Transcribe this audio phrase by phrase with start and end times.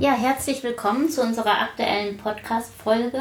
[0.00, 3.20] Ja, herzlich willkommen zu unserer aktuellen Podcast-Folge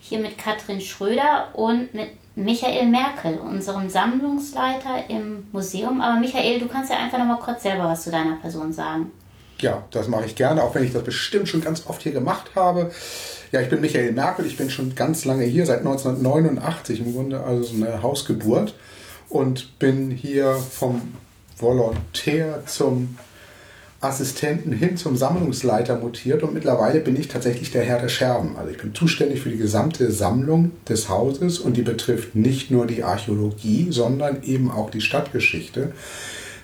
[0.00, 6.00] hier mit Katrin Schröder und mit Michael Merkel, unserem Sammlungsleiter im Museum.
[6.00, 9.12] Aber Michael, du kannst ja einfach noch mal kurz selber was zu deiner Person sagen.
[9.60, 12.50] Ja, das mache ich gerne, auch wenn ich das bestimmt schon ganz oft hier gemacht
[12.56, 12.90] habe.
[13.52, 17.44] Ja, ich bin Michael Merkel, ich bin schon ganz lange hier, seit 1989 im Grunde,
[17.44, 18.74] also so eine Hausgeburt
[19.28, 21.14] und bin hier vom
[21.56, 23.16] Volontär zum
[24.00, 28.56] Assistenten hin zum Sammlungsleiter mutiert und mittlerweile bin ich tatsächlich der Herr der Scherben.
[28.56, 32.86] Also ich bin zuständig für die gesamte Sammlung des Hauses und die betrifft nicht nur
[32.86, 35.92] die Archäologie, sondern eben auch die Stadtgeschichte,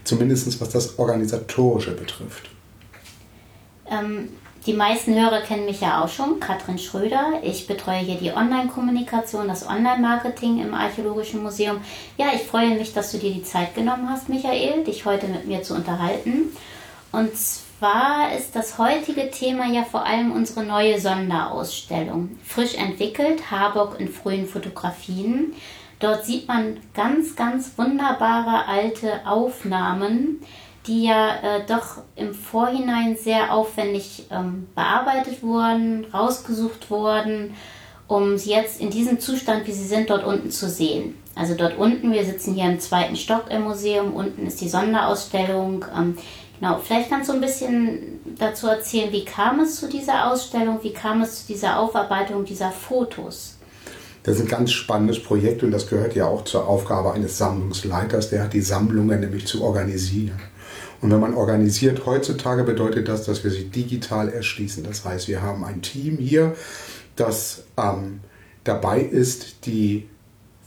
[0.05, 2.51] zumindest was das Organisatorische betrifft.
[3.91, 4.28] Ähm,
[4.66, 7.41] die meisten Hörer kennen mich ja auch schon, Katrin Schröder.
[7.42, 11.78] Ich betreue hier die Online-Kommunikation, das Online-Marketing im Archäologischen Museum.
[12.16, 15.48] Ja, ich freue mich, dass du dir die Zeit genommen hast, Michael, dich heute mit
[15.48, 16.53] mir zu unterhalten.
[17.15, 22.31] Und zwar ist das heutige Thema ja vor allem unsere neue Sonderausstellung.
[22.45, 25.53] Frisch entwickelt, Harburg in frühen Fotografien.
[26.01, 30.41] Dort sieht man ganz, ganz wunderbare alte Aufnahmen,
[30.89, 37.55] die ja äh, doch im Vorhinein sehr aufwendig ähm, bearbeitet wurden, rausgesucht wurden,
[38.09, 41.17] um sie jetzt in diesem Zustand, wie sie sind, dort unten zu sehen.
[41.37, 45.85] Also dort unten, wir sitzen hier im zweiten Stock im Museum, unten ist die Sonderausstellung.
[45.97, 46.17] Ähm,
[46.65, 50.95] Genau, vielleicht kannst du ein bisschen dazu erzählen, wie kam es zu dieser Ausstellung, wie
[50.95, 53.57] kam es zu dieser Aufarbeitung dieser Fotos?
[54.23, 58.31] Das ist ein ganz spannendes Projekt und das gehört ja auch zur Aufgabe eines Sammlungsleiters,
[58.31, 60.41] der hat die Sammlungen nämlich zu organisieren.
[61.03, 64.85] Und wenn man organisiert heutzutage, bedeutet das, dass wir sie digital erschließen.
[64.85, 66.55] Das heißt, wir haben ein Team hier,
[67.15, 68.20] das ähm,
[68.65, 70.09] dabei ist, die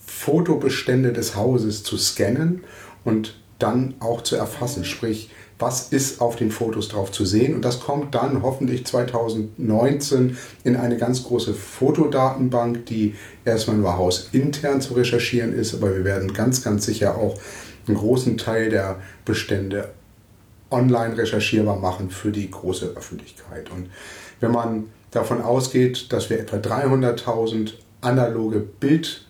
[0.05, 2.63] Fotobestände des Hauses zu scannen
[3.03, 4.85] und dann auch zu erfassen.
[4.85, 7.55] Sprich, was ist auf den Fotos drauf zu sehen.
[7.55, 14.81] Und das kommt dann hoffentlich 2019 in eine ganz große Fotodatenbank, die erstmal nur hausintern
[14.81, 17.35] zu recherchieren ist, aber wir werden ganz, ganz sicher auch
[17.87, 19.89] einen großen Teil der Bestände
[20.69, 23.71] online recherchierbar machen für die große Öffentlichkeit.
[23.71, 23.89] Und
[24.39, 29.26] wenn man davon ausgeht, dass wir etwa 300.000 analoge Bild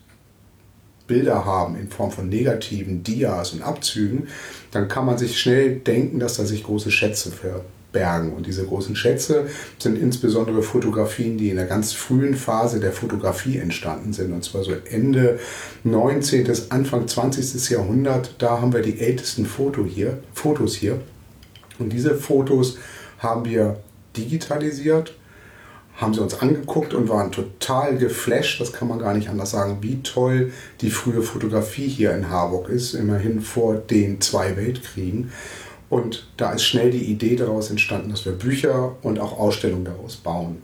[1.07, 4.27] Bilder haben in Form von negativen Dias und Abzügen,
[4.71, 8.33] dann kann man sich schnell denken, dass da sich große Schätze verbergen.
[8.33, 9.47] Und diese großen Schätze
[9.79, 14.33] sind insbesondere Fotografien, die in der ganz frühen Phase der Fotografie entstanden sind.
[14.33, 15.39] Und zwar so Ende
[15.83, 16.51] 19.
[16.69, 17.69] Anfang 20.
[17.69, 18.35] Jahrhundert.
[18.37, 20.99] Da haben wir die ältesten Foto hier, Fotos hier.
[21.79, 22.77] Und diese Fotos
[23.19, 23.79] haben wir
[24.15, 25.16] digitalisiert
[25.97, 29.79] haben sie uns angeguckt und waren total geflasht, das kann man gar nicht anders sagen,
[29.81, 35.31] wie toll die frühe Fotografie hier in Harburg ist, immerhin vor den zwei Weltkriegen.
[35.89, 40.17] Und da ist schnell die Idee daraus entstanden, dass wir Bücher und auch Ausstellungen daraus
[40.17, 40.61] bauen.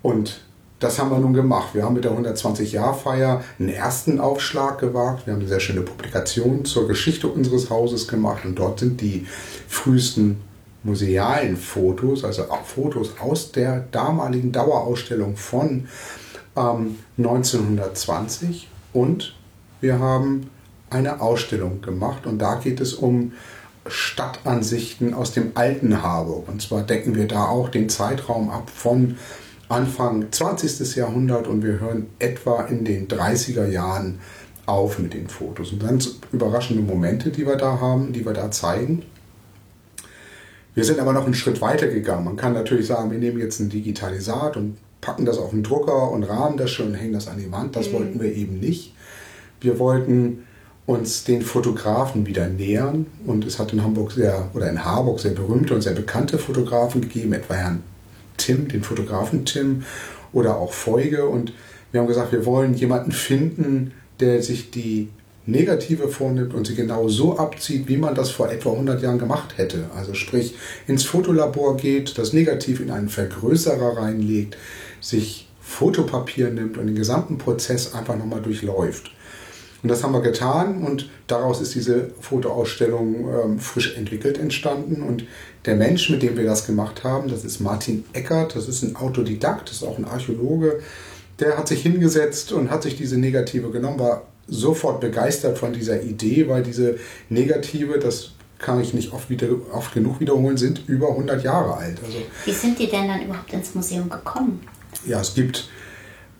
[0.00, 0.42] Und
[0.78, 1.74] das haben wir nun gemacht.
[1.74, 5.26] Wir haben mit der 120-Jahr-Feier einen ersten Aufschlag gewagt.
[5.26, 9.26] Wir haben eine sehr schöne Publikation zur Geschichte unseres Hauses gemacht und dort sind die
[9.68, 10.40] frühesten
[10.84, 15.88] musealen Fotos, also auch Fotos aus der damaligen Dauerausstellung von
[16.56, 19.34] ähm, 1920 und
[19.80, 20.50] wir haben
[20.90, 23.32] eine Ausstellung gemacht und da geht es um
[23.86, 26.48] Stadtansichten aus dem alten Harburg.
[26.48, 29.16] Und zwar decken wir da auch den Zeitraum ab von
[29.68, 30.96] Anfang 20.
[30.96, 34.20] Jahrhundert und wir hören etwa in den 30er Jahren
[34.66, 35.72] auf mit den Fotos.
[35.72, 39.02] Und ganz überraschende Momente, die wir da haben, die wir da zeigen.
[40.74, 42.24] Wir sind aber noch einen Schritt weiter gegangen.
[42.24, 46.10] Man kann natürlich sagen, wir nehmen jetzt ein Digitalisat und packen das auf den Drucker
[46.10, 47.76] und rahmen das schon und hängen das an die Wand.
[47.76, 47.92] Das mhm.
[47.94, 48.94] wollten wir eben nicht.
[49.60, 50.44] Wir wollten
[50.86, 55.32] uns den Fotografen wieder nähern und es hat in Hamburg sehr oder in Harburg sehr
[55.32, 57.82] berühmte und sehr bekannte Fotografen gegeben, etwa Herrn
[58.36, 59.84] Tim, den Fotografen Tim
[60.32, 61.52] oder auch Feuge und
[61.92, 65.10] wir haben gesagt, wir wollen jemanden finden, der sich die
[65.44, 69.58] Negative vornimmt und sie genau so abzieht, wie man das vor etwa 100 Jahren gemacht
[69.58, 69.86] hätte.
[69.96, 70.54] Also sprich
[70.86, 74.56] ins Fotolabor geht, das Negativ in einen Vergrößerer reinlegt,
[75.00, 79.10] sich Fotopapier nimmt und den gesamten Prozess einfach nochmal durchläuft.
[79.82, 85.02] Und das haben wir getan und daraus ist diese Fotoausstellung ähm, frisch entwickelt entstanden.
[85.02, 85.24] Und
[85.66, 88.94] der Mensch, mit dem wir das gemacht haben, das ist Martin Eckert, das ist ein
[88.94, 90.80] Autodidakt, das ist auch ein Archäologe,
[91.40, 96.02] der hat sich hingesetzt und hat sich diese Negative genommen, war sofort begeistert von dieser
[96.02, 96.98] Idee, weil diese
[97.28, 101.98] Negative, das kann ich nicht oft, wieder, oft genug wiederholen, sind über 100 Jahre alt.
[102.04, 104.60] Also, Wie sind die denn dann überhaupt ins Museum gekommen?
[105.06, 105.68] Ja, es gibt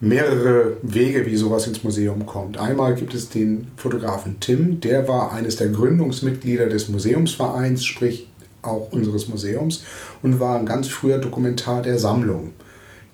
[0.00, 2.58] mehrere Wege, wie sowas ins Museum kommt.
[2.58, 8.28] Einmal gibt es den Fotografen Tim, der war eines der Gründungsmitglieder des Museumsvereins, sprich
[8.62, 9.84] auch unseres Museums
[10.22, 12.52] und war ein ganz früher Dokumentar der Sammlung.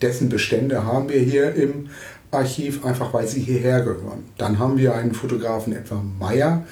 [0.00, 1.88] Dessen Bestände haben wir hier im
[2.30, 4.24] Archiv, einfach weil sie hierher gehören.
[4.36, 6.64] Dann haben wir einen Fotografen etwa Meyer.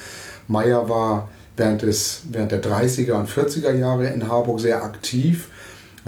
[0.49, 5.49] Meyer war während, des, während der 30er und 40er Jahre in Harburg sehr aktiv,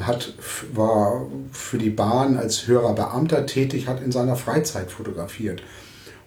[0.01, 0.35] hat,
[0.75, 5.63] war für die Bahn als höherer Beamter tätig, hat in seiner Freizeit fotografiert.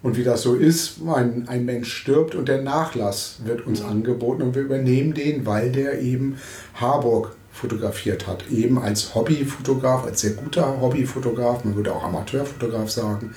[0.02, 4.42] Und wie das so ist, ein, ein Mensch stirbt und der Nachlass wird uns angeboten
[4.42, 6.38] und wir übernehmen den, weil der eben
[6.74, 8.50] Harburg fotografiert hat.
[8.50, 13.34] Eben als Hobbyfotograf, als sehr guter Hobbyfotograf, man würde auch Amateurfotograf sagen.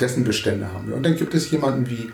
[0.00, 0.96] Dessen Bestände haben wir.
[0.96, 2.10] Und dann gibt es jemanden wie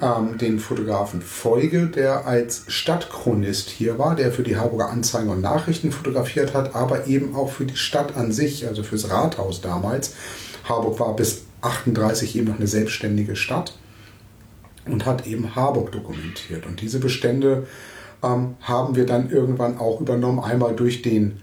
[0.00, 5.42] ähm, den Fotografen Folge, der als Stadtchronist hier war, der für die Harburger Anzeigen und
[5.42, 10.14] Nachrichten fotografiert hat, aber eben auch für die Stadt an sich, also fürs Rathaus damals.
[10.64, 13.76] Harburg war bis 38 eben noch eine selbstständige Stadt
[14.86, 16.64] und hat eben Harburg dokumentiert.
[16.66, 17.66] Und diese Bestände
[18.22, 21.40] ähm, haben wir dann irgendwann auch übernommen, einmal durch den,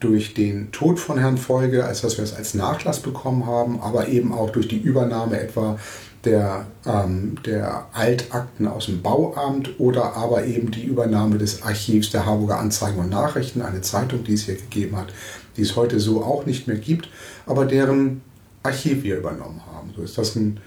[0.00, 4.08] durch den Tod von Herrn Folge, als dass wir es als Nachlass bekommen haben, aber
[4.08, 5.78] eben auch durch die Übernahme etwa
[6.24, 12.26] der, ähm, der Altakten aus dem Bauamt oder aber eben die Übernahme des Archivs der
[12.26, 15.12] Harburger Anzeigen und Nachrichten, eine Zeitung, die es hier gegeben hat,
[15.56, 17.08] die es heute so auch nicht mehr gibt,
[17.46, 18.22] aber deren
[18.62, 19.92] Archiv wir übernommen haben.
[19.96, 20.60] So ist das ein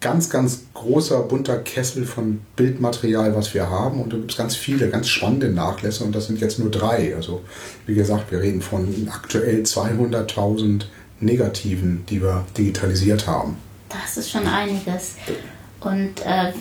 [0.00, 4.00] ganz, ganz großer, bunter Kessel von Bildmaterial, was wir haben.
[4.00, 7.14] Und da gibt es ganz viele, ganz spannende Nachlässe und das sind jetzt nur drei.
[7.14, 7.42] Also
[7.86, 10.84] wie gesagt, wir reden von aktuell 200.000
[11.20, 13.56] Negativen, die wir digitalisiert haben.
[13.88, 15.14] Das ist schon einiges.
[15.80, 16.52] Und äh,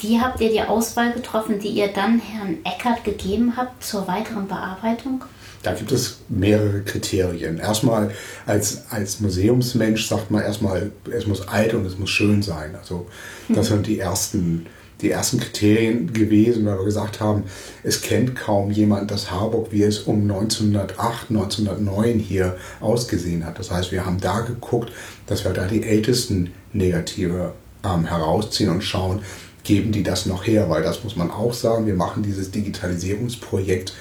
[0.00, 4.48] wie habt ihr die Auswahl getroffen, die ihr dann Herrn Eckert gegeben habt zur weiteren
[4.48, 5.24] Bearbeitung?
[5.66, 7.58] Da gibt es mehrere Kriterien.
[7.58, 8.12] Erstmal
[8.46, 12.76] als, als Museumsmensch sagt man erstmal, es muss alt und es muss schön sein.
[12.76, 13.08] Also
[13.48, 14.66] das sind die ersten,
[15.00, 17.42] die ersten Kriterien gewesen, weil wir gesagt haben,
[17.82, 23.58] es kennt kaum jemand das Harburg, wie es um 1908, 1909 hier ausgesehen hat.
[23.58, 24.92] Das heißt, wir haben da geguckt,
[25.26, 27.54] dass wir da die ältesten Negative
[27.84, 29.22] ähm, herausziehen und schauen,
[29.64, 33.94] geben die das noch her, weil das muss man auch sagen, wir machen dieses Digitalisierungsprojekt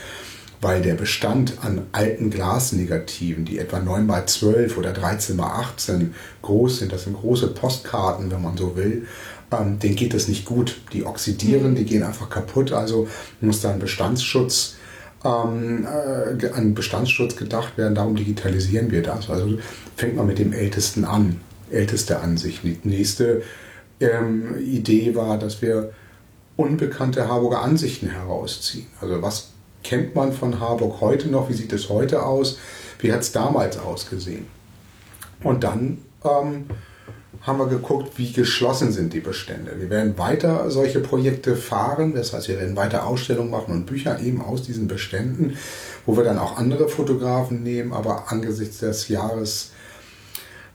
[0.66, 6.16] weil der Bestand an alten Glasnegativen, die etwa 9 x 12 oder 13 x 18
[6.42, 9.06] groß sind, das sind große Postkarten, wenn man so will,
[9.52, 10.82] ähm, denen geht das nicht gut.
[10.92, 11.76] Die oxidieren, mhm.
[11.76, 13.08] die gehen einfach kaputt, also
[13.42, 14.78] muss da ein Bestandsschutz
[15.24, 19.30] ähm, äh, an Bestandsschutz gedacht werden, darum digitalisieren wir das.
[19.30, 19.60] Also
[19.96, 22.64] fängt man mit dem Ältesten an, älteste Ansicht.
[22.64, 23.44] Die nächste
[24.00, 25.92] ähm, Idee war, dass wir
[26.56, 28.88] unbekannte Harburger Ansichten herausziehen.
[29.00, 29.50] Also was
[29.86, 31.48] kennt man von Harburg heute noch?
[31.48, 32.58] Wie sieht es heute aus?
[33.00, 34.48] Wie hat es damals ausgesehen?
[35.44, 36.66] Und dann ähm,
[37.42, 39.80] haben wir geguckt, wie geschlossen sind die Bestände.
[39.80, 44.20] Wir werden weiter solche Projekte fahren, das heißt, wir werden weiter Ausstellungen machen und Bücher
[44.20, 45.56] eben aus diesen Beständen,
[46.08, 49.72] wo wir dann auch andere Fotografen nehmen, aber angesichts des Jahres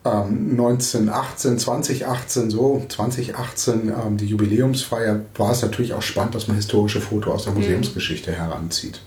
[0.02, 6.56] 1918, ähm, 2018, so 2018, ähm, die Jubiläumsfeier, war es natürlich auch spannend, dass man
[6.56, 7.60] historische Fotos aus der mhm.
[7.60, 9.00] Museumsgeschichte heranzieht.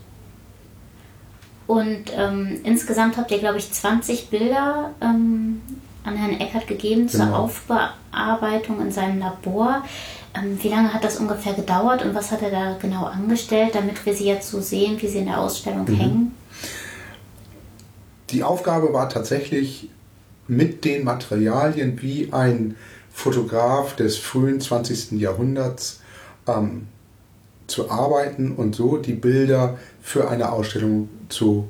[1.66, 5.62] Und ähm, insgesamt habt ihr, glaube ich, 20 Bilder ähm,
[6.04, 7.24] an Herrn Eckert gegeben genau.
[7.24, 9.82] zur Aufbearbeitung in seinem Labor.
[10.36, 14.04] Ähm, wie lange hat das ungefähr gedauert und was hat er da genau angestellt, damit
[14.04, 15.96] wir sie jetzt so sehen, wie sie in der Ausstellung mhm.
[15.96, 16.34] hängen?
[18.30, 19.88] Die Aufgabe war tatsächlich
[20.48, 22.76] mit den Materialien, wie ein
[23.12, 25.12] Fotograf des frühen 20.
[25.12, 26.00] Jahrhunderts
[26.46, 26.88] ähm,
[27.66, 31.68] zu arbeiten und so die Bilder für eine Ausstellung zu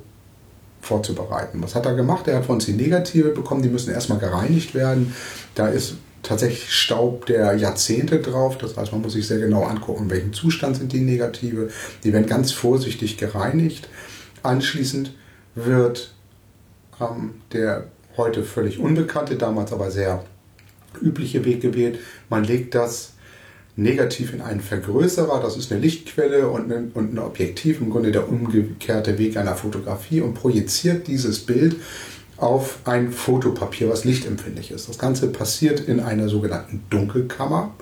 [0.80, 1.62] vorzubereiten.
[1.62, 2.28] Was hat er gemacht?
[2.28, 5.14] Er hat von uns die Negative bekommen, die müssen erstmal gereinigt werden.
[5.54, 8.58] Da ist tatsächlich Staub der Jahrzehnte drauf.
[8.58, 11.70] Das heißt, man muss sich sehr genau angucken, in welchem Zustand sind die Negative.
[12.02, 13.88] Die werden ganz vorsichtig gereinigt.
[14.42, 15.14] Anschließend
[15.54, 16.14] wird
[17.00, 20.24] ähm, der heute völlig unbekannte, damals aber sehr
[21.00, 21.98] übliche Weg gewählt.
[22.28, 23.14] Man legt das
[23.76, 28.12] negativ in einen Vergrößerer, das ist eine Lichtquelle und ein, und ein Objektiv, im Grunde
[28.12, 31.76] der umgekehrte Weg einer Fotografie und projiziert dieses Bild
[32.36, 34.88] auf ein Fotopapier, was lichtempfindlich ist.
[34.88, 37.74] Das Ganze passiert in einer sogenannten Dunkelkammer.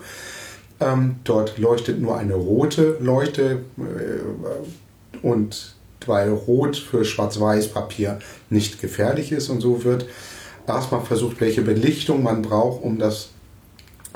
[0.79, 5.72] Ähm, dort leuchtet nur eine rote Leuchte äh, und
[6.07, 8.19] weil Rot für Schwarz-Weiß-Papier
[8.49, 9.49] nicht gefährlich ist.
[9.49, 10.05] Und so wird
[10.67, 13.29] erstmal versucht, welche Belichtung man braucht, um das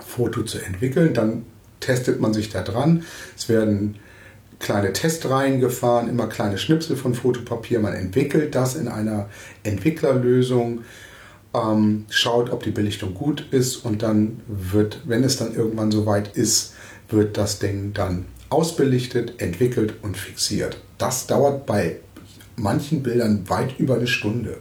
[0.05, 1.13] Foto zu entwickeln.
[1.13, 1.45] Dann
[1.79, 3.03] testet man sich da dran.
[3.35, 3.95] Es werden
[4.59, 7.79] kleine Testreihen gefahren, immer kleine Schnipsel von Fotopapier.
[7.79, 9.29] Man entwickelt das in einer
[9.63, 10.81] Entwicklerlösung,
[11.53, 16.35] ähm, schaut, ob die Belichtung gut ist und dann wird, wenn es dann irgendwann soweit
[16.35, 16.73] ist,
[17.09, 20.81] wird das Ding dann ausbelichtet, entwickelt und fixiert.
[20.97, 21.97] Das dauert bei
[22.55, 24.57] manchen Bildern weit über eine Stunde.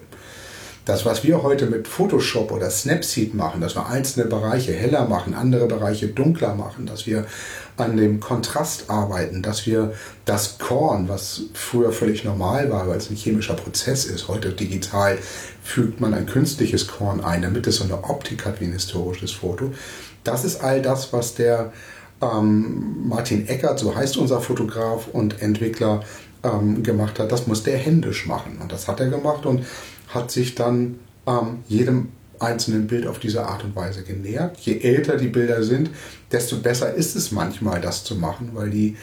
[0.84, 5.34] Das, was wir heute mit Photoshop oder Snapseed machen, dass wir einzelne Bereiche heller machen,
[5.34, 7.26] andere Bereiche dunkler machen, dass wir
[7.76, 9.94] an dem Kontrast arbeiten, dass wir
[10.26, 15.18] das Korn, was früher völlig normal war, weil es ein chemischer Prozess ist, heute digital
[15.60, 19.32] fügt man ein künstliches Korn ein, damit es so eine Optik hat wie ein historisches
[19.32, 19.72] Foto.
[20.22, 21.72] Das ist all das, was der
[22.22, 26.02] ähm, Martin Eckert, so heißt unser Fotograf und Entwickler,
[26.46, 27.32] ähm, gemacht hat.
[27.32, 28.58] Das muss der händisch machen.
[28.60, 29.64] Und das hat er gemacht und
[30.08, 34.58] hat sich dann ähm, jedem einzelnen Bild auf diese Art und Weise genähert.
[34.58, 35.90] Je älter die Bilder sind,
[36.32, 38.96] desto besser ist es manchmal, das zu machen, weil die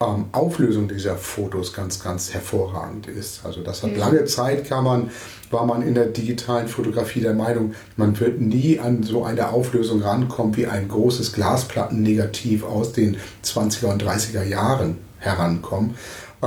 [0.00, 3.44] ähm, Auflösung dieser Fotos ganz, ganz hervorragend ist.
[3.44, 3.98] Also das hat mhm.
[3.98, 5.10] lange Zeit kann man,
[5.50, 10.02] war man in der digitalen Fotografie der Meinung, man wird nie an so eine Auflösung
[10.02, 15.94] rankommen wie ein großes Glasplattennegativ aus den 20er und 30er Jahren herankommen,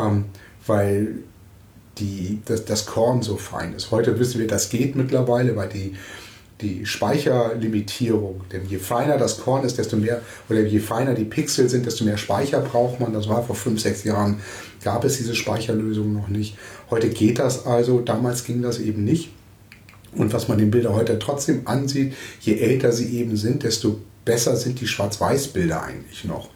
[0.05, 0.25] ähm,
[0.65, 1.15] weil
[1.97, 3.91] die, das, das Korn so fein ist.
[3.91, 5.95] Heute wissen wir, das geht mittlerweile, weil die
[6.61, 8.41] die Speicherlimitierung.
[8.51, 12.03] Denn je feiner das Korn ist, desto mehr, oder je feiner die Pixel sind, desto
[12.03, 13.13] mehr Speicher braucht man.
[13.13, 14.41] Das war vor fünf, sechs Jahren,
[14.83, 16.57] gab es diese Speicherlösung noch nicht.
[16.89, 19.29] Heute geht das also, damals ging das eben nicht.
[20.15, 24.55] Und was man den Bildern heute trotzdem ansieht, je älter sie eben sind, desto besser
[24.55, 26.49] sind die Schwarz-Weiß-Bilder eigentlich noch.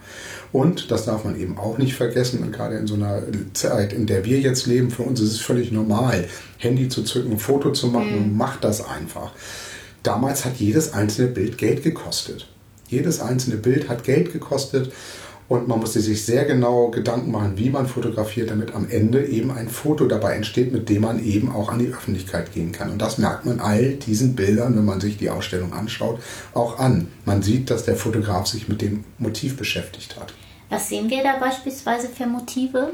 [0.51, 4.25] Und, das darf man eben auch nicht vergessen, gerade in so einer Zeit, in der
[4.25, 6.27] wir jetzt leben, für uns ist es völlig normal,
[6.58, 8.38] Handy zu zücken, ein Foto zu machen, mhm.
[8.38, 9.31] macht das einfach.
[10.03, 12.48] Damals hat jedes einzelne Bild Geld gekostet.
[12.89, 14.91] Jedes einzelne Bild hat Geld gekostet
[15.51, 19.51] und man musste sich sehr genau Gedanken machen, wie man fotografiert, damit am Ende eben
[19.51, 22.89] ein Foto dabei entsteht, mit dem man eben auch an die Öffentlichkeit gehen kann.
[22.89, 26.22] Und das merkt man all diesen Bildern, wenn man sich die Ausstellung anschaut,
[26.53, 27.10] auch an.
[27.25, 30.34] Man sieht, dass der Fotograf sich mit dem Motiv beschäftigt hat.
[30.70, 32.93] Was sehen wir da beispielsweise für Motive?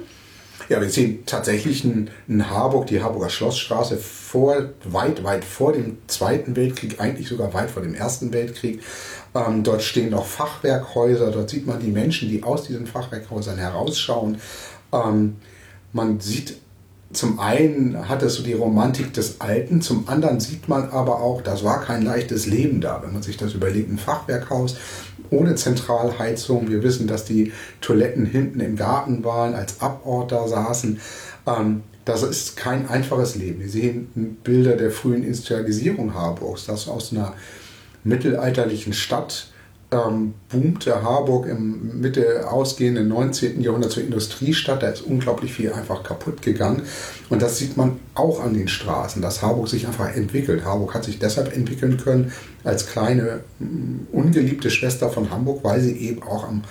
[0.69, 5.99] Ja, wir sehen tatsächlich in, in Harburg, die Harburger Schlossstraße, vor, weit, weit vor dem
[6.07, 8.81] Zweiten Weltkrieg, eigentlich sogar weit vor dem Ersten Weltkrieg.
[9.37, 14.37] Ähm, dort stehen noch Fachwerkhäuser, dort sieht man die Menschen, die aus diesen Fachwerkhäusern herausschauen.
[14.91, 15.35] Ähm,
[15.93, 16.57] man sieht
[17.13, 21.41] zum einen hat es so die Romantik des Alten, zum anderen sieht man aber auch,
[21.41, 24.75] das war kein leichtes Leben da, wenn man sich das überlegt, ein Fachwerkhaus
[25.29, 26.69] ohne Zentralheizung.
[26.69, 30.99] Wir wissen, dass die Toiletten hinten im Garten waren, als Abort da saßen.
[31.45, 33.61] Ähm, das ist kein einfaches Leben.
[33.61, 37.33] Wir sehen Bilder der frühen Industrialisierung Harburgs, das aus einer
[38.07, 39.51] mittelalterlichen Stadt
[39.89, 43.61] ähm, boomte Harburg im Mitte ausgehenden 19.
[43.61, 44.83] Jahrhundert zur Industriestadt.
[44.83, 46.81] Da ist unglaublich viel einfach kaputt gegangen.
[47.29, 50.65] Und das sieht man auch an den Straßen, dass Harburg sich einfach entwickelt.
[50.65, 52.33] Harburg hat sich deshalb entwickeln können
[52.65, 56.63] als kleine, mm, ungeliebte Schwester von Hamburg, weil sie eben auch am,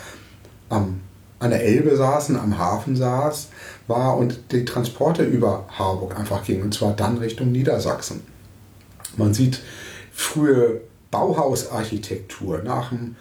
[0.68, 1.00] am,
[1.38, 3.48] an der Elbe saßen, am Hafen saß,
[3.86, 6.64] war und die Transporte über Harburg einfach gingen.
[6.64, 8.20] Und zwar dann Richtung Niedersachsen.
[9.16, 9.60] Man sieht
[10.12, 12.62] frühe Bauhausarchitektur.
[12.62, 13.16] Nach dem,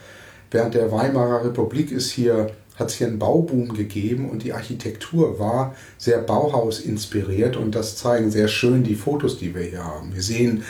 [0.51, 5.39] während der Weimarer Republik ist hier, hat es hier einen Bauboom gegeben und die Architektur
[5.39, 10.13] war sehr Bauhaus inspiriert und das zeigen sehr schön die Fotos, die wir hier haben.
[10.13, 10.63] Wir sehen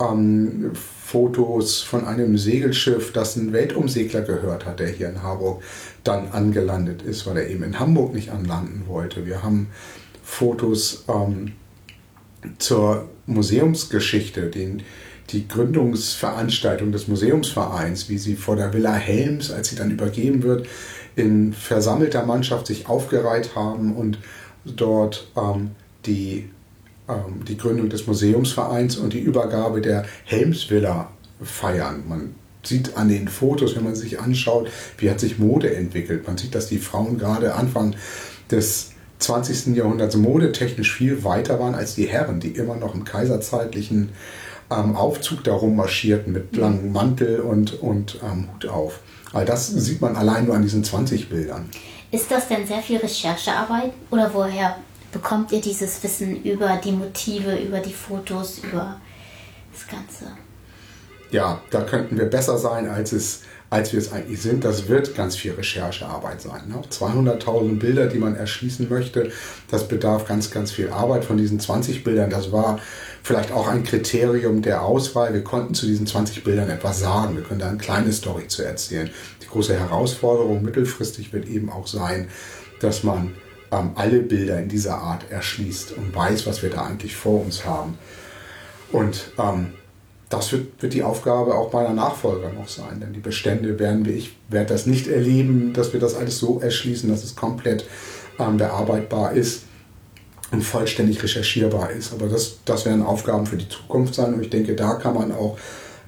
[0.00, 5.62] ähm, Fotos von einem Segelschiff, das ein Weltumsegler gehört hat, der hier in Harburg
[6.02, 9.26] dann angelandet ist, weil er eben in Hamburg nicht anlanden wollte.
[9.26, 9.68] Wir haben
[10.24, 11.52] Fotos ähm,
[12.58, 14.82] zur Museumsgeschichte, den,
[15.30, 20.66] die Gründungsveranstaltung des Museumsvereins, wie sie vor der Villa Helms, als sie dann übergeben wird,
[21.16, 24.18] in versammelter Mannschaft sich aufgereiht haben und
[24.64, 25.70] dort ähm,
[26.06, 26.50] die,
[27.08, 31.10] ähm, die Gründung des Museumsvereins und die Übergabe der Helmsvilla
[31.42, 32.04] feiern.
[32.08, 36.26] Man sieht an den Fotos, wenn man sich anschaut, wie hat sich Mode entwickelt.
[36.26, 37.94] Man sieht, dass die Frauen gerade Anfang
[38.50, 39.76] des 20.
[39.76, 44.10] Jahrhunderts modetechnisch viel weiter waren als die Herren, die immer noch im kaiserzeitlichen
[44.78, 46.60] ähm, Aufzug darum marschierten mit mhm.
[46.60, 49.00] langem Mantel und, und ähm, Hut auf.
[49.32, 51.68] All das sieht man allein nur an diesen 20 Bildern.
[52.10, 54.76] Ist das denn sehr viel Recherchearbeit oder woher
[55.12, 59.00] bekommt ihr dieses Wissen über die Motive, über die Fotos, über
[59.72, 60.26] das Ganze?
[61.30, 63.42] Ja, da könnten wir besser sein, als es
[63.74, 64.64] als wir es eigentlich sind.
[64.64, 66.68] Das wird ganz viel Recherchearbeit sein.
[66.68, 66.80] Ne?
[66.88, 69.32] 200.000 Bilder, die man erschließen möchte,
[69.68, 71.24] das bedarf ganz, ganz viel Arbeit.
[71.24, 72.78] Von diesen 20 Bildern, das war
[73.24, 75.34] vielleicht auch ein Kriterium der Auswahl.
[75.34, 77.34] Wir konnten zu diesen 20 Bildern etwas sagen.
[77.34, 79.10] Wir können da eine kleine Story zu erzählen.
[79.42, 82.28] Die große Herausforderung mittelfristig wird eben auch sein,
[82.78, 83.32] dass man
[83.72, 87.64] ähm, alle Bilder in dieser Art erschließt und weiß, was wir da eigentlich vor uns
[87.64, 87.98] haben.
[88.92, 89.72] Und ähm,
[90.28, 93.00] das wird, wird die Aufgabe auch meiner Nachfolger noch sein.
[93.00, 96.60] Denn die Bestände werden wir, ich werde das nicht erleben, dass wir das alles so
[96.60, 97.86] erschließen, dass es komplett
[98.38, 99.62] ähm, bearbeitbar ist
[100.50, 102.12] und vollständig recherchierbar ist.
[102.12, 105.32] Aber das, das werden Aufgaben für die Zukunft sein und ich denke, da kann man
[105.32, 105.58] auch,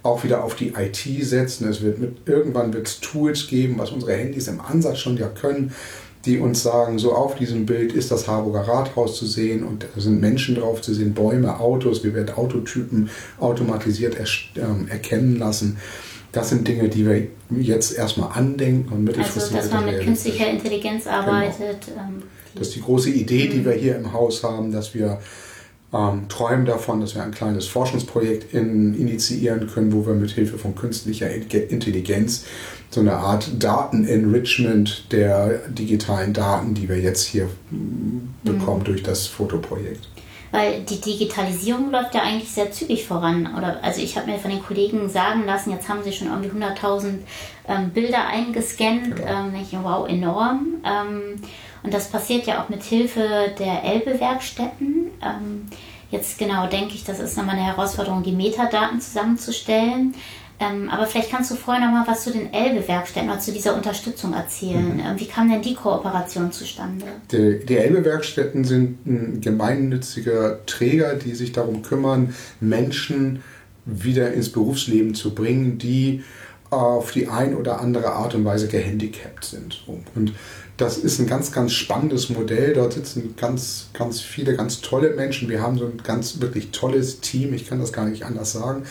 [0.03, 1.69] auch wieder auf die IT setzen.
[1.69, 5.29] Es wird mit, irgendwann wird es Tools geben, was unsere Handys im Ansatz schon ja
[5.29, 5.73] können,
[6.27, 10.01] die uns sagen, so auf diesem Bild ist das Harburger Rathaus zu sehen und da
[10.01, 14.27] sind Menschen drauf zu sehen, Bäume, Autos, wir werden Autotypen automatisiert er,
[14.63, 15.79] ähm, erkennen lassen.
[16.33, 19.57] Das sind Dinge, die wir jetzt erstmal andenken und mittelfristig.
[19.57, 21.87] Also, dass man mit künstlicher Intelligenz arbeitet.
[21.87, 22.01] Genau.
[22.01, 22.23] Ähm,
[22.55, 25.21] das ist die große Idee, die wir hier im Haus haben, dass wir
[25.93, 30.59] ähm, träumen davon, dass wir ein kleines Forschungsprojekt in, initiieren können, wo wir mit Hilfe
[30.59, 32.45] von künstlicher Intelligenz
[32.91, 38.85] so eine Art Datenenrichment der digitalen Daten, die wir jetzt hier mm, bekommen mhm.
[38.85, 40.09] durch das Fotoprojekt.
[40.53, 43.55] Weil die Digitalisierung läuft ja eigentlich sehr zügig voran.
[43.57, 46.51] Oder, also ich habe mir von den Kollegen sagen lassen, jetzt haben sie schon irgendwie
[46.51, 47.19] 100.000
[47.69, 49.17] ähm, Bilder eingescannt.
[49.17, 49.29] Genau.
[49.29, 50.75] Ähm, ich, wow, enorm.
[50.85, 51.41] Ähm,
[51.87, 55.07] und das passiert ja auch mit Hilfe der Elbe-Werkstätten.
[55.23, 55.67] Ähm,
[56.11, 60.13] jetzt genau denke ich, das ist nochmal eine Herausforderung, die Metadaten zusammenzustellen.
[60.59, 63.77] Ähm, aber vielleicht kannst du vorher noch mal was zu den Elbe-Werkstätten oder zu dieser
[63.77, 64.95] Unterstützung erzählen.
[64.95, 65.01] Mhm.
[65.01, 67.07] Ähm, wie kam denn die Kooperation zustande?
[67.31, 73.45] Die, die Elbe-Werkstätten sind ein gemeinnütziger Träger, die sich darum kümmern, Menschen
[73.85, 76.25] wieder ins Berufsleben zu bringen, die
[76.71, 79.85] auf die ein oder andere Art und Weise gehandicapt sind.
[79.87, 80.33] Und
[80.77, 82.75] das ist ein ganz, ganz spannendes Modell.
[82.75, 85.49] Dort sitzen ganz, ganz viele ganz tolle Menschen.
[85.49, 87.55] Wir haben so ein ganz wirklich tolles Team.
[87.55, 88.85] Ich kann das gar nicht anders sagen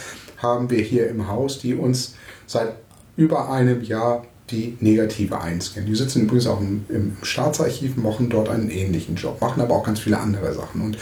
[0.46, 2.16] haben wir hier im Haus, die uns
[2.46, 2.76] seit
[3.18, 5.90] über einem Jahr die Negative einscannen.
[5.90, 10.00] Die sitzen übrigens auch im, Staatsarchiv, machen dort einen ähnlichen Job, machen aber auch ganz
[10.00, 10.82] viele andere Sachen.
[10.82, 10.98] Und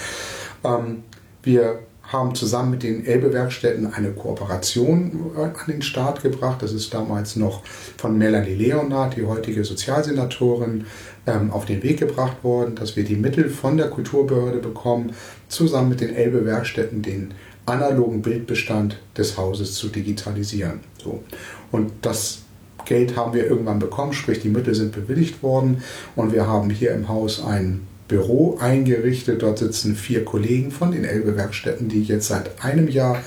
[0.63, 1.03] ähm,
[1.41, 6.61] wir haben zusammen mit den Elbe-Werkstätten eine Kooperation äh, an den Start gebracht.
[6.61, 7.63] Das ist damals noch
[7.97, 10.85] von Melanie Leonard, die heutige Sozialsenatorin,
[11.25, 15.13] ähm, auf den Weg gebracht worden, dass wir die Mittel von der Kulturbehörde bekommen,
[15.47, 17.33] zusammen mit den Elbe-Werkstätten den
[17.65, 20.81] analogen Bildbestand des Hauses zu digitalisieren.
[21.01, 21.23] So.
[21.71, 22.39] Und das
[22.85, 25.81] Geld haben wir irgendwann bekommen, sprich die Mittel sind bewilligt worden
[26.17, 29.41] und wir haben hier im Haus ein Büro eingerichtet.
[29.41, 33.23] Dort sitzen vier Kollegen von den Elbe-Werkstätten, die jetzt seit einem Jahr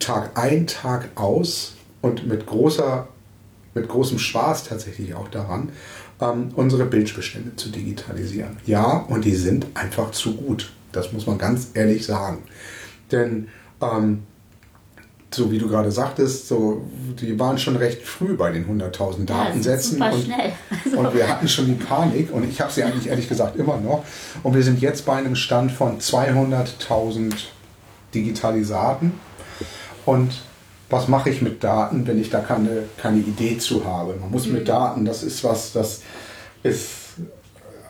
[0.00, 3.06] Tag ein, Tag aus und mit, großer,
[3.72, 5.68] mit großem Spaß tatsächlich auch daran,
[6.20, 8.56] ähm, unsere Bildbestände zu digitalisieren.
[8.66, 10.72] Ja, und die sind einfach zu gut.
[10.90, 12.38] Das muss man ganz ehrlich sagen.
[13.12, 13.46] Denn
[13.80, 14.24] ähm,
[15.32, 16.82] so wie du gerade sagtest, so,
[17.20, 19.98] die waren schon recht früh bei den 100.000 Datensätzen.
[19.98, 20.96] Ja, und, also.
[20.98, 24.04] und wir hatten schon die Panik und ich habe sie eigentlich ehrlich gesagt immer noch.
[24.42, 27.32] Und wir sind jetzt bei einem Stand von 200.000
[28.14, 29.12] Digitalisaten.
[30.04, 30.32] Und
[30.88, 34.16] was mache ich mit Daten, wenn ich da keine, keine Idee zu habe?
[34.16, 34.54] Man muss mhm.
[34.54, 36.02] mit Daten, das ist was, das
[36.62, 36.88] ist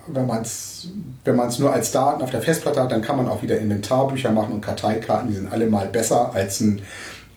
[0.07, 0.89] wenn man es
[1.25, 4.55] wenn nur als Daten auf der Festplatte hat, dann kann man auch wieder Inventarbücher machen
[4.55, 6.81] und Karteikarten, die sind alle mal besser als, ein,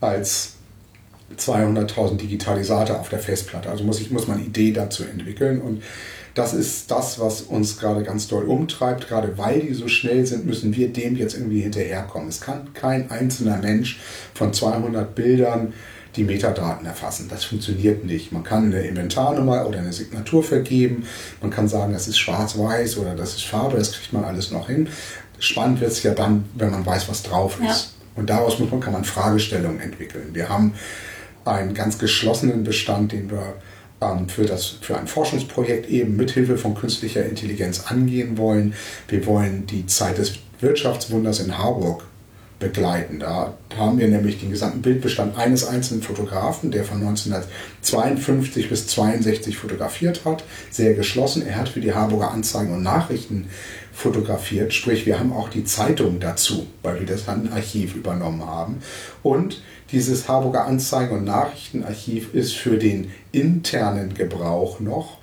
[0.04, 0.54] als
[1.38, 3.70] 200.000 Digitalisate auf der Festplatte.
[3.70, 5.82] Also muss, ich, muss man Idee dazu entwickeln und
[6.36, 9.08] das ist das, was uns gerade ganz doll umtreibt.
[9.08, 12.28] Gerade weil die so schnell sind, müssen wir dem jetzt irgendwie hinterherkommen.
[12.28, 14.00] Es kann kein einzelner Mensch
[14.34, 15.74] von 200 Bildern
[16.16, 17.28] die Metadaten erfassen.
[17.30, 18.32] Das funktioniert nicht.
[18.32, 21.06] Man kann eine Inventarnummer oder eine Signatur vergeben.
[21.42, 23.78] Man kann sagen, das ist schwarz-weiß oder das ist Farbe.
[23.78, 24.90] Das kriegt man alles noch hin.
[25.40, 27.86] Spannend wird es ja dann, wenn man weiß, was drauf ist.
[27.86, 27.93] Ja.
[28.16, 30.30] Und daraus muss man, kann man Fragestellungen entwickeln.
[30.34, 30.74] Wir haben
[31.46, 33.56] einen ganz geschlossenen Bestand, den wir
[34.02, 38.74] ähm, für, das, für ein Forschungsprojekt eben mithilfe von künstlicher Intelligenz angehen wollen.
[39.08, 42.04] Wir wollen die Zeit des Wirtschaftswunders in Harburg
[42.60, 43.20] begleiten.
[43.20, 49.58] Da haben wir nämlich den gesamten Bildbestand eines einzelnen Fotografen, der von 1952 bis 1962
[49.58, 51.46] fotografiert hat, sehr geschlossen.
[51.46, 53.50] Er hat für die Harburger Anzeigen und Nachrichten
[53.94, 58.80] fotografiert, sprich wir haben auch die Zeitung dazu, weil wir das Archiv übernommen haben.
[59.22, 65.20] Und dieses Harburger Anzeigen- und Nachrichtenarchiv ist für den internen Gebrauch noch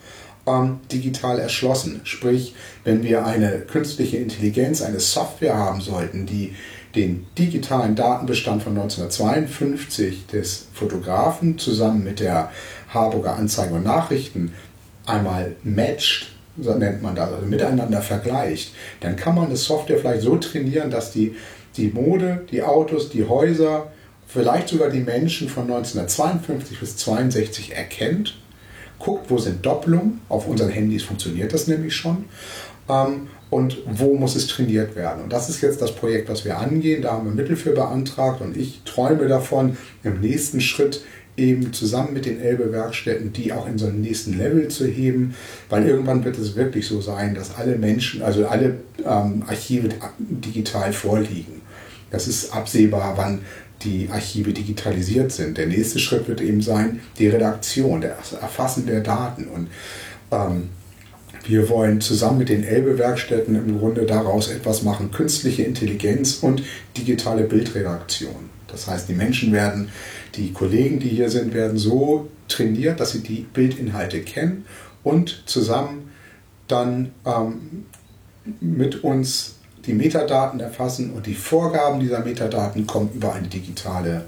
[0.47, 2.01] ähm, digital erschlossen.
[2.05, 2.55] Sprich,
[2.85, 6.55] wenn wir eine künstliche Intelligenz, eine Software haben sollten, die
[6.95, 12.51] den digitalen Datenbestand von 1952 des Fotografen zusammen mit der
[12.89, 14.53] Harburger Anzeigen und Nachrichten
[15.07, 20.23] einmal matcht, so nennt man das, also miteinander vergleicht, dann kann man eine Software vielleicht
[20.23, 21.35] so trainieren, dass die,
[21.77, 23.91] die Mode, die Autos, die Häuser,
[24.27, 28.39] vielleicht sogar die Menschen von 1952 bis 1962 erkennt,
[28.99, 30.21] guckt, wo sind Doppelungen.
[30.29, 32.27] Auf unseren Handys funktioniert das nämlich schon.
[32.89, 35.25] Ähm, und wo muss es trainiert werden.
[35.25, 37.03] Und das ist jetzt das Projekt, was wir angehen.
[37.03, 41.03] Da haben wir Mittel für beantragt und ich träume davon, im nächsten Schritt
[41.41, 45.35] eben zusammen mit den Elbe-Werkstätten, die auch in so einen nächsten Level zu heben,
[45.69, 50.93] weil irgendwann wird es wirklich so sein, dass alle Menschen, also alle ähm, Archive digital
[50.93, 51.63] vorliegen.
[52.11, 53.41] Das ist absehbar, wann
[53.83, 55.57] die Archive digitalisiert sind.
[55.57, 59.47] Der nächste Schritt wird eben sein, die Redaktion, das Erfassen der Daten.
[59.47, 59.69] Und
[60.31, 60.69] ähm,
[61.47, 66.63] wir wollen zusammen mit den Elbe-Werkstätten im Grunde daraus etwas machen, künstliche Intelligenz und
[66.97, 68.51] digitale Bildredaktion.
[68.67, 69.89] Das heißt, die Menschen werden,
[70.37, 74.65] die Kollegen, die hier sind, werden so trainiert, dass sie die Bildinhalte kennen
[75.03, 76.11] und zusammen
[76.69, 77.87] dann ähm,
[78.61, 84.25] mit uns die Metadaten erfassen und die Vorgaben dieser Metadaten kommen über eine digitale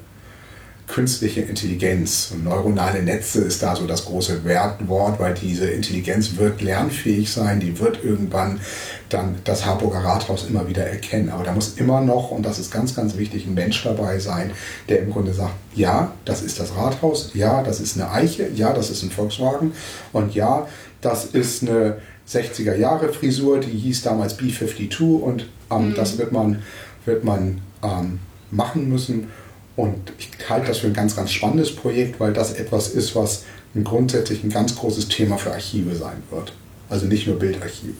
[0.92, 2.32] künstliche Intelligenz.
[2.32, 7.60] Und neuronale Netze ist da so das große Wertwort, weil diese Intelligenz wird lernfähig sein,
[7.60, 8.60] die wird irgendwann
[9.08, 11.30] dann das Harburger Rathaus immer wieder erkennen.
[11.30, 14.50] Aber da muss immer noch, und das ist ganz, ganz wichtig, ein Mensch dabei sein,
[14.90, 18.74] der im Grunde sagt, ja, das ist das Rathaus, ja, das ist eine Eiche, ja,
[18.74, 19.72] das ist ein Volkswagen
[20.12, 20.68] und ja,
[21.00, 21.96] das ist eine
[22.28, 25.94] 60er Jahre Frisur, die hieß damals B52 und ähm, mhm.
[25.94, 26.62] das wird man,
[27.06, 28.18] wird man ähm,
[28.50, 29.28] machen müssen.
[29.76, 33.44] Und ich halte das für ein ganz, ganz spannendes Projekt, weil das etwas ist, was
[33.74, 36.52] ein grundsätzlich ein ganz großes Thema für Archive sein wird.
[36.90, 37.94] Also nicht nur Bildarchive.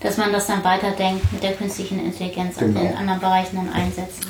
[0.00, 2.80] Dass man das dann weiterdenkt mit der künstlichen Intelligenz genau.
[2.80, 4.26] und in anderen Bereichen dann einsetzen.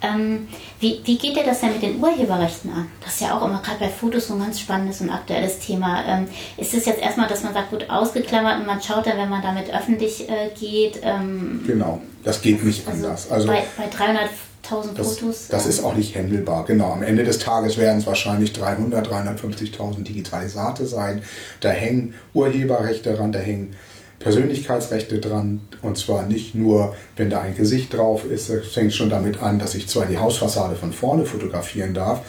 [0.00, 0.48] Ähm,
[0.80, 2.86] wie, wie geht dir das denn mit den Urheberrechten an?
[3.04, 6.04] Das ist ja auch immer gerade bei Fotos so ein ganz spannendes und aktuelles Thema.
[6.06, 9.28] Ähm, ist es jetzt erstmal, dass man sagt, gut ausgeklammert und man schaut dann, wenn
[9.28, 11.00] man damit öffentlich äh, geht?
[11.02, 13.30] Ähm, genau, das geht nicht also anders.
[13.30, 14.30] Also bei, bei 300
[14.68, 15.48] Fotos.
[15.48, 16.64] Das ist auch nicht händelbar.
[16.64, 21.22] Genau, am Ende des Tages werden es wahrscheinlich 300, 350.000 Digitalisate sein.
[21.60, 23.74] Da hängen Urheberrechte dran, da hängen
[24.18, 25.60] Persönlichkeitsrechte dran.
[25.82, 28.48] Und zwar nicht nur, wenn da ein Gesicht drauf ist.
[28.50, 32.20] Es fängt schon damit an, dass ich zwar die Hausfassade von vorne fotografieren darf,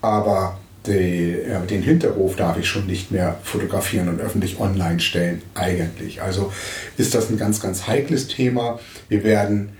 [0.00, 5.42] aber die, äh, den Hinterhof darf ich schon nicht mehr fotografieren und öffentlich online stellen,
[5.54, 6.22] eigentlich.
[6.22, 6.52] Also
[6.96, 8.78] ist das ein ganz, ganz heikles Thema.
[9.08, 9.70] Wir werden,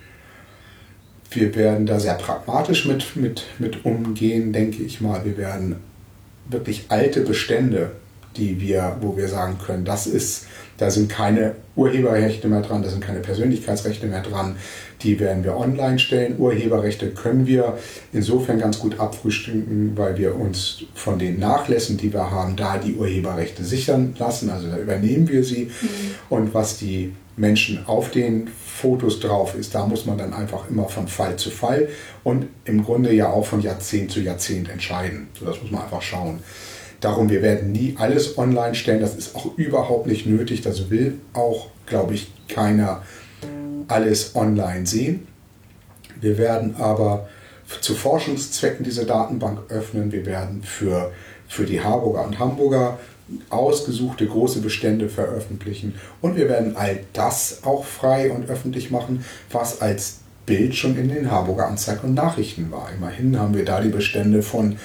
[1.30, 5.24] wir werden da sehr pragmatisch mit, mit, mit umgehen, denke ich mal.
[5.24, 5.76] Wir werden
[6.48, 7.92] wirklich alte Bestände,
[8.36, 10.46] die wir, wo wir sagen können, das ist
[10.78, 14.56] da sind keine Urheberrechte mehr dran, da sind keine Persönlichkeitsrechte mehr dran.
[15.02, 16.36] Die werden wir online stellen.
[16.38, 17.76] Urheberrechte können wir
[18.12, 22.94] insofern ganz gut abfrühstücken, weil wir uns von den Nachlässen, die wir haben, da die
[22.94, 24.50] Urheberrechte sichern lassen.
[24.50, 25.64] Also da übernehmen wir sie.
[25.64, 25.88] Mhm.
[26.28, 30.88] Und was die Menschen auf den Fotos drauf ist, da muss man dann einfach immer
[30.88, 31.88] von Fall zu Fall
[32.24, 35.28] und im Grunde ja auch von Jahrzehnt zu Jahrzehnt entscheiden.
[35.38, 36.40] So, das muss man einfach schauen.
[37.00, 39.00] Darum, wir werden nie alles online stellen.
[39.00, 40.62] Das ist auch überhaupt nicht nötig.
[40.62, 43.02] Das will auch, glaube ich, keiner
[43.86, 45.26] alles online sehen.
[46.20, 47.28] Wir werden aber
[47.80, 50.10] zu Forschungszwecken diese Datenbank öffnen.
[50.10, 51.12] Wir werden für,
[51.46, 52.98] für die Harburger und Hamburger
[53.50, 55.94] ausgesuchte große Bestände veröffentlichen.
[56.20, 61.08] Und wir werden all das auch frei und öffentlich machen, was als Bild schon in
[61.08, 62.88] den Harburger Anzeigen und Nachrichten war.
[62.96, 64.76] Immerhin haben wir da die Bestände von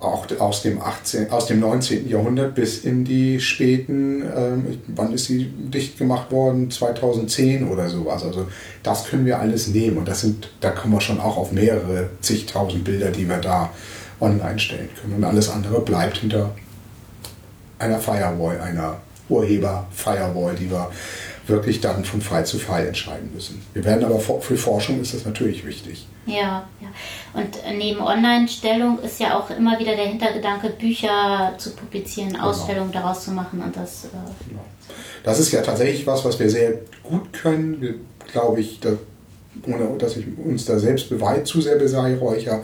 [0.00, 2.08] auch aus dem, 18, aus dem 19.
[2.08, 6.70] Jahrhundert bis in die späten, ähm, wann ist sie dicht gemacht worden?
[6.70, 8.22] 2010 oder sowas.
[8.22, 8.46] Also
[8.84, 12.10] das können wir alles nehmen und das sind, da kommen wir schon auch auf mehrere
[12.20, 13.70] zigtausend Bilder, die wir da
[14.20, 15.14] online stellen können.
[15.14, 16.54] Und alles andere bleibt hinter
[17.78, 18.96] einer Firewall, einer
[19.28, 20.90] Urheber-Firewall, die wir
[21.46, 23.62] wirklich dann von Fall zu Fall entscheiden müssen.
[23.72, 26.06] Wir werden aber für Forschung ist das natürlich wichtig.
[26.26, 26.88] Ja, ja.
[27.32, 32.50] Und neben Online-Stellung ist ja auch immer wieder der Hintergedanke, Bücher zu publizieren, genau.
[32.50, 34.04] Ausstellungen daraus zu machen und das.
[34.04, 34.08] Äh
[34.48, 34.64] genau.
[35.24, 37.80] Das ist ja tatsächlich was, was wir sehr gut können.
[37.80, 37.94] Wir,
[38.30, 38.90] glaube ich, da,
[39.66, 42.62] ohne dass ich uns da selbst beweit, zu sehr beweihräucher.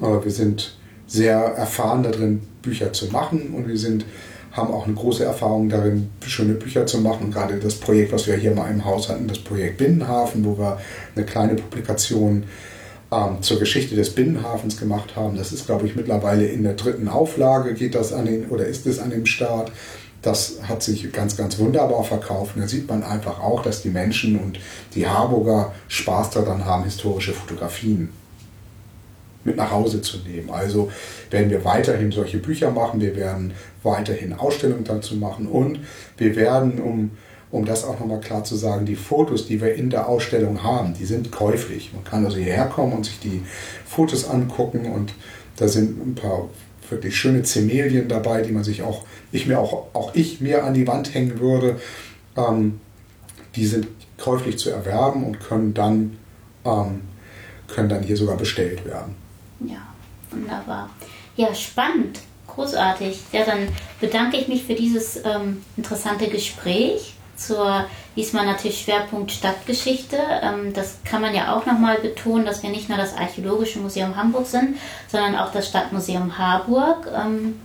[0.00, 4.04] Aber wir sind sehr erfahren darin, Bücher zu machen und wir sind
[4.52, 7.30] haben auch eine große Erfahrung darin, schöne Bücher zu machen.
[7.30, 10.78] Gerade das Projekt, was wir hier mal im Haus hatten, das Projekt Binnenhafen, wo wir
[11.14, 12.44] eine kleine Publikation
[13.12, 15.36] ähm, zur Geschichte des Binnenhafens gemacht haben.
[15.36, 18.86] Das ist, glaube ich, mittlerweile in der dritten Auflage geht das an den oder ist
[18.86, 19.72] es an dem Start.
[20.22, 22.56] Das hat sich ganz, ganz wunderbar verkauft.
[22.56, 24.58] Und da sieht man einfach auch, dass die Menschen und
[24.94, 28.08] die Harburger Spaß daran haben, historische Fotografien
[29.44, 30.50] mit nach Hause zu nehmen.
[30.50, 30.90] Also
[31.30, 35.80] werden wir weiterhin solche Bücher machen, wir werden weiterhin Ausstellungen dazu machen und
[36.16, 37.10] wir werden, um,
[37.50, 40.94] um das auch nochmal klar zu sagen, die Fotos, die wir in der Ausstellung haben,
[40.94, 41.92] die sind käuflich.
[41.94, 43.42] Man kann also hierher kommen und sich die
[43.86, 45.14] Fotos angucken und
[45.56, 46.48] da sind ein paar
[46.90, 50.74] wirklich schöne Zemelien dabei, die man sich auch, ich mir auch, auch ich mir an
[50.74, 51.80] die Wand hängen würde.
[52.36, 52.80] Ähm,
[53.56, 56.16] die sind käuflich zu erwerben und können dann,
[56.64, 57.00] ähm,
[57.66, 59.14] können dann hier sogar bestellt werden.
[59.60, 59.78] Ja,
[60.30, 60.90] wunderbar.
[61.36, 63.20] Ja, spannend, großartig.
[63.32, 63.68] Ja, dann
[64.00, 70.18] bedanke ich mich für dieses ähm, interessante Gespräch zur diesmal natürlich Schwerpunkt Stadtgeschichte.
[70.42, 74.16] Ähm, das kann man ja auch nochmal betonen, dass wir nicht nur das Archäologische Museum
[74.16, 74.76] Hamburg sind,
[75.10, 77.08] sondern auch das Stadtmuseum Harburg.
[77.14, 77.60] Ähm,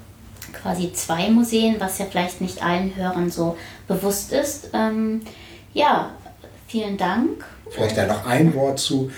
[0.54, 4.70] quasi zwei Museen, was ja vielleicht nicht allen Hörern so bewusst ist.
[4.74, 5.22] Ähm,
[5.74, 6.12] ja,
[6.68, 7.44] vielen Dank.
[7.70, 9.12] Vielleicht da noch ein Wort zu.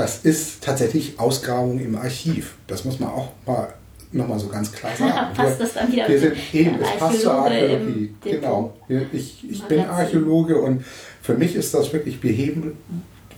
[0.00, 2.54] Das ist tatsächlich Ausgrabung im Archiv.
[2.66, 3.68] Das muss man auch mal
[4.12, 5.34] nochmal so ganz klar sagen.
[5.34, 8.14] passt wir, das dann wieder wir sind eben, es passt zur Archäologie.
[8.24, 8.74] Genau.
[9.12, 10.86] Ich, ich bin Archäologe und
[11.20, 12.78] für mich ist das wirklich, wir heben,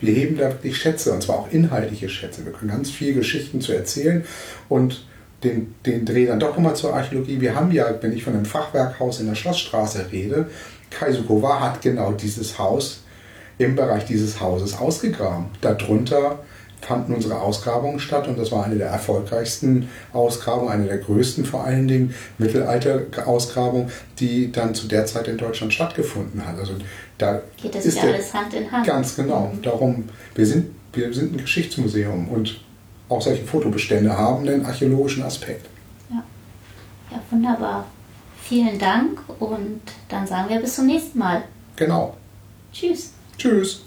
[0.01, 2.44] wir heben da wirklich Schätze und zwar auch inhaltliche Schätze.
[2.44, 4.25] Wir können ganz viele Geschichten zu erzählen
[4.68, 5.05] und
[5.42, 7.40] den, den Dreh dann doch nochmal zur Archäologie.
[7.40, 10.48] Wir haben ja, wenn ich von einem Fachwerkhaus in der Schlossstraße rede,
[10.90, 13.03] Kaisukowa hat genau dieses Haus
[13.59, 15.46] im Bereich dieses Hauses ausgegraben.
[15.61, 16.38] Darunter
[16.83, 21.64] fanden unsere Ausgrabungen statt und das war eine der erfolgreichsten Ausgrabungen, eine der größten vor
[21.64, 26.59] allen Dingen Mittelalter-Ausgrabungen, die dann zu der Zeit in Deutschland stattgefunden hat.
[26.59, 26.75] Also
[27.18, 28.87] da geht das ja alles Hand in Hand.
[28.87, 29.53] Ganz genau.
[29.55, 29.62] Mhm.
[29.62, 32.61] Darum, wir sind, wir sind ein Geschichtsmuseum und
[33.09, 35.66] auch solche Fotobestände haben einen archäologischen Aspekt.
[36.11, 36.23] Ja,
[37.11, 37.87] ja wunderbar.
[38.42, 41.45] Vielen Dank und dann sagen wir bis zum nächsten Mal.
[41.77, 42.16] Genau.
[42.73, 43.12] Tschüss.
[43.38, 43.83] Tschüss.